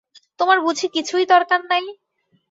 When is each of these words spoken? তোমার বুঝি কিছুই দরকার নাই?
তোমার 0.39 0.57
বুঝি 0.65 0.87
কিছুই 0.95 1.25
দরকার 1.33 1.61
নাই? 1.71 1.85